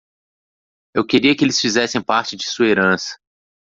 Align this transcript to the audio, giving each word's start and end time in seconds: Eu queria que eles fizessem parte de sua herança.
Eu 0.95 1.05
queria 1.05 1.37
que 1.37 1.45
eles 1.45 1.61
fizessem 1.61 2.01
parte 2.01 2.35
de 2.35 2.49
sua 2.49 2.65
herança. 2.65 3.19